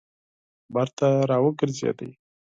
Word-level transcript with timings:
بېرته 0.73 1.07
راوګرځېده. 1.29 2.07